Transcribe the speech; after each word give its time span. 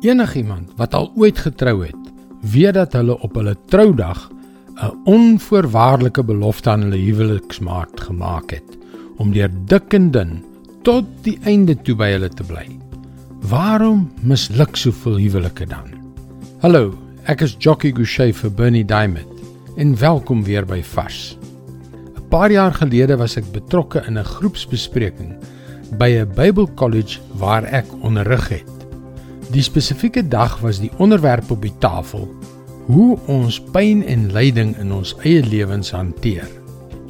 Enigiemand 0.00 0.70
wat 0.80 0.94
al 0.96 1.10
ooit 1.20 1.38
getrou 1.44 1.82
het, 1.84 1.96
weet 2.40 2.74
dat 2.74 2.94
hulle 2.96 3.18
op 3.20 3.34
hulle 3.36 3.56
troudag 3.68 4.30
'n 4.80 4.96
onvoorwaardelike 5.04 6.22
belofte 6.24 6.70
aan 6.70 6.80
hulle 6.80 6.96
huweliksmaat 6.96 8.00
gemaak 8.00 8.50
het 8.50 8.78
om 9.16 9.32
deur 9.32 9.50
dik 9.64 9.92
en 9.92 10.10
dun 10.10 10.44
tot 10.82 11.04
die 11.22 11.38
einde 11.44 11.76
toe 11.76 11.94
by 11.94 12.08
hulle 12.16 12.28
te 12.28 12.44
bly. 12.44 12.64
Waarom 13.40 14.08
misluk 14.22 14.76
soveel 14.76 15.16
huwelike 15.16 15.66
dan? 15.66 15.92
Hallo, 16.60 16.94
ek 17.24 17.40
is 17.40 17.56
Jockey 17.58 17.92
Gouchee 17.92 18.32
vir 18.32 18.50
Bernie 18.50 18.84
Diamond 18.84 19.28
en 19.76 19.96
welkom 19.96 20.44
weer 20.44 20.64
by 20.64 20.82
Vars. 20.82 21.36
'n 22.16 22.28
Paar 22.28 22.50
jaar 22.50 22.72
gelede 22.72 23.16
was 23.16 23.36
ek 23.36 23.52
betrokke 23.52 24.02
in 24.06 24.18
'n 24.18 24.24
groepsbespreking 24.24 25.36
by 25.98 26.08
'n 26.08 26.32
Bybelkollege 26.34 27.20
waar 27.36 27.64
ek 27.64 27.86
onderrig 28.00 28.48
het. 28.48 28.69
Die 29.50 29.62
spesifieke 29.66 30.22
dag 30.22 30.60
was 30.62 30.78
die 30.78 30.92
onderwerp 31.02 31.50
op 31.50 31.64
die 31.64 31.74
tafel: 31.82 32.28
hoe 32.86 33.18
ons 33.26 33.58
pyn 33.74 34.04
en 34.06 34.28
lyding 34.30 34.76
in 34.78 34.92
ons 34.94 35.16
eie 35.26 35.42
lewens 35.42 35.90
hanteer. 35.90 36.46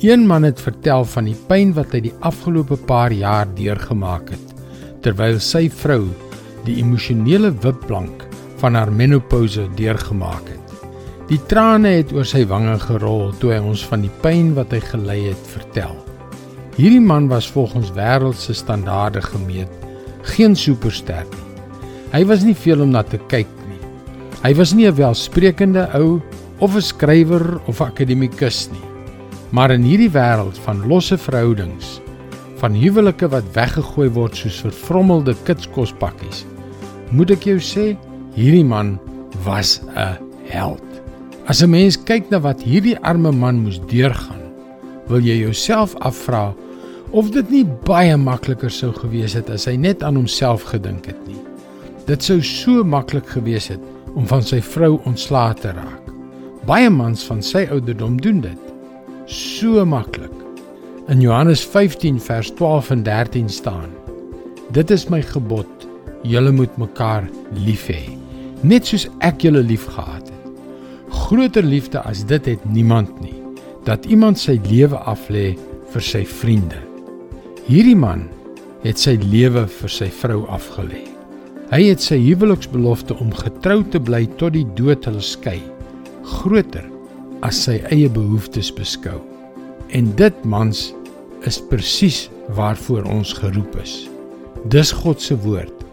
Een 0.00 0.24
man 0.26 0.46
het 0.48 0.60
vertel 0.60 1.04
van 1.04 1.28
die 1.28 1.36
pyn 1.48 1.74
wat 1.76 1.92
hy 1.92 2.00
die 2.06 2.14
afgelope 2.24 2.78
paar 2.88 3.12
jaar 3.12 3.48
deurgemaak 3.58 4.32
het 4.32 4.56
terwyl 5.04 5.38
sy 5.40 5.66
vrou 5.72 6.10
die 6.66 6.78
emosionele 6.80 7.48
wipplank 7.64 8.24
van 8.60 8.76
haar 8.76 8.92
menopouse 8.92 9.64
deurgemaak 9.76 10.48
het. 10.48 10.74
Die 11.28 11.40
trane 11.48 11.94
het 11.98 12.12
oor 12.12 12.28
sy 12.28 12.42
wange 12.48 12.76
gerol 12.82 13.32
toe 13.40 13.54
hy 13.54 13.60
ons 13.64 13.84
van 13.88 14.04
die 14.04 14.12
pyn 14.24 14.54
wat 14.56 14.72
hy 14.76 14.80
gely 14.90 15.20
het 15.30 15.52
vertel. 15.52 15.96
Hierdie 16.76 17.04
man 17.04 17.28
was 17.32 17.48
volgens 17.52 17.92
wêreldse 17.96 18.56
standaarde 18.56 19.24
gemeet 19.28 19.72
geen 20.36 20.56
superster 20.56 21.24
nie. 21.28 21.49
Hy 22.10 22.24
was 22.26 22.42
nie 22.42 22.56
veel 22.58 22.80
om 22.82 22.90
na 22.90 23.04
te 23.06 23.20
kyk 23.30 23.50
nie. 23.68 23.78
Hy 24.42 24.50
was 24.58 24.72
nie 24.74 24.86
'n 24.86 24.96
welsprekende 24.98 25.86
ou 25.94 26.20
of 26.58 26.74
'n 26.74 26.82
skrywer 26.82 27.60
of 27.68 27.80
akademikus 27.80 28.68
nie. 28.72 28.88
Maar 29.52 29.70
in 29.70 29.82
hierdie 29.82 30.10
wêreld 30.10 30.58
van 30.64 30.86
losse 30.88 31.18
verhoudings, 31.18 32.00
van 32.56 32.74
huwelike 32.74 33.28
wat 33.28 33.44
weggegooi 33.54 34.08
word 34.10 34.36
soos 34.36 34.60
vervrommelde 34.60 35.34
kitskospakkies, 35.44 36.44
moet 37.10 37.30
ek 37.30 37.44
jou 37.44 37.58
sê, 37.58 37.96
hierdie 38.34 38.64
man 38.64 38.98
was 39.44 39.80
'n 39.96 40.18
held. 40.50 40.82
As 41.46 41.62
'n 41.62 41.70
mens 41.70 41.96
kyk 41.96 42.30
na 42.30 42.38
wat 42.40 42.62
hierdie 42.62 42.98
arme 43.02 43.32
man 43.32 43.62
moes 43.62 43.80
deurgaan, 43.86 44.50
wil 45.06 45.20
jy 45.20 45.38
jouself 45.38 45.94
afvra 46.00 46.54
of 47.12 47.30
dit 47.30 47.50
nie 47.50 47.64
baie 47.64 48.16
makliker 48.16 48.70
sou 48.70 48.92
gewees 48.92 49.32
het 49.32 49.50
as 49.50 49.64
hy 49.64 49.76
net 49.76 50.02
aan 50.02 50.16
homself 50.16 50.62
gedink 50.62 51.06
het 51.06 51.26
nie. 51.26 51.49
Dit 52.10 52.24
sou 52.26 52.40
so 52.42 52.82
maklik 52.82 53.28
gewees 53.36 53.68
het 53.70 53.82
om 54.18 54.24
van 54.26 54.42
sy 54.42 54.58
vrou 54.64 54.96
ontslae 55.06 55.54
te 55.60 55.70
raak. 55.76 56.08
Baie 56.66 56.88
mans 56.90 57.22
van 57.28 57.38
sy 57.44 57.68
ouderdom 57.70 58.16
doen 58.18 58.40
dit. 58.42 58.72
So 59.30 59.84
maklik. 59.86 60.34
In 61.06 61.22
Johannes 61.22 61.62
15 61.62 62.18
vers 62.24 62.50
12 62.58 62.90
en 62.96 63.04
13 63.06 63.48
staan: 63.48 63.92
Dit 64.74 64.90
is 64.90 65.06
my 65.06 65.20
gebod: 65.22 65.70
julle 66.26 66.50
moet 66.50 66.74
mekaar 66.82 67.28
lief 67.54 67.86
hê, 67.92 68.02
net 68.66 68.90
soos 68.90 69.06
ek 69.22 69.46
julle 69.46 69.62
liefgehad 69.62 70.26
het. 70.26 70.66
Groter 71.14 71.62
liefde 71.62 72.02
as 72.02 72.24
dit 72.26 72.50
het 72.50 72.66
niemand 72.66 73.14
nie, 73.22 73.38
dat 73.86 74.10
iemand 74.10 74.38
sy 74.38 74.58
lewe 74.66 74.98
aflê 75.06 75.54
vir 75.94 76.06
sy 76.10 76.26
vriende. 76.26 76.82
Hierdie 77.70 77.96
man 77.98 78.26
het 78.82 78.98
sy 78.98 79.14
lewe 79.22 79.68
vir 79.78 79.98
sy 80.00 80.10
vrou 80.10 80.42
afgelê. 80.50 81.06
Hy 81.70 81.84
het 81.86 82.02
sy 82.02 82.16
huweliksbelofte 82.18 83.14
om 83.22 83.28
getrou 83.30 83.84
te 83.86 84.00
bly 84.02 84.24
tot 84.40 84.56
die 84.56 84.66
dood 84.74 85.04
hulle 85.06 85.22
skei 85.22 85.60
groter 86.26 86.88
as 87.46 87.60
sy 87.62 87.76
eie 87.94 88.08
behoeftes 88.10 88.72
beskou. 88.74 89.20
En 89.94 90.10
dit 90.18 90.42
mans 90.42 90.80
is 91.46 91.60
presies 91.70 92.24
waarvoor 92.58 93.06
ons 93.14 93.36
geroep 93.38 93.78
is. 93.84 93.94
Dis 94.66 94.90
God 94.90 95.22
se 95.22 95.38
woord 95.46 95.86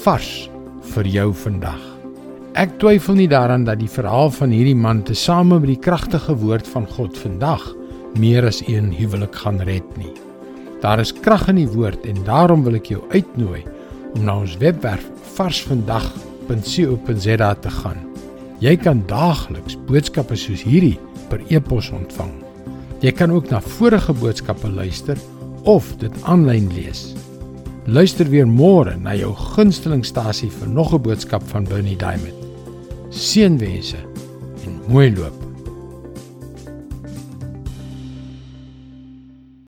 vars 0.00 0.48
vir 0.94 1.12
jou 1.12 1.28
vandag. 1.44 1.84
Ek 2.56 2.72
twyfel 2.80 3.20
nie 3.20 3.28
daaraan 3.28 3.68
dat 3.68 3.82
die 3.82 3.92
verhaal 3.92 4.32
van 4.32 4.54
hierdie 4.54 4.78
man 4.80 5.04
tesame 5.04 5.60
met 5.60 5.74
die 5.74 5.82
kragtige 5.84 6.40
woord 6.40 6.66
van 6.72 6.88
God 6.96 7.20
vandag 7.20 7.68
meer 8.16 8.48
as 8.48 8.62
een 8.64 8.94
huwelik 8.96 9.36
gaan 9.44 9.60
red 9.68 9.96
nie. 10.00 10.14
Daar 10.80 11.04
is 11.04 11.12
krag 11.12 11.50
in 11.52 11.60
die 11.60 11.68
woord 11.68 12.08
en 12.08 12.24
daarom 12.24 12.64
wil 12.64 12.80
ek 12.80 12.88
jou 12.96 13.04
uitnooi 13.12 13.66
om 14.14 14.24
na 14.24 14.38
ons 14.40 14.56
webwerf 14.60 15.04
varsvandag.co.za 15.36 17.54
te 17.54 17.70
gaan. 17.70 18.08
Jy 18.58 18.76
kan 18.82 19.04
daagliks 19.06 19.76
boodskappe 19.86 20.36
soos 20.36 20.62
hierdie 20.66 20.98
per 21.30 21.40
e-pos 21.52 21.90
ontvang. 21.94 22.32
Jy 23.04 23.12
kan 23.14 23.30
ook 23.30 23.50
na 23.52 23.60
vorige 23.62 24.12
boodskappe 24.12 24.70
luister 24.70 25.18
of 25.62 25.96
dit 26.02 26.12
aanlyn 26.26 26.72
lees. 26.74 27.14
Luister 27.86 28.28
weer 28.28 28.48
môre 28.48 28.96
na 29.00 29.14
jou 29.16 29.32
gunstelingstasie 29.54 30.50
vir 30.50 30.68
nog 30.68 30.94
'n 30.94 31.02
boodskap 31.02 31.42
van 31.48 31.64
Bernie 31.64 31.96
Diamond. 31.96 32.34
Seënwense 33.10 33.96
en 34.66 34.80
mooi 34.88 35.16
loop. 35.16 35.47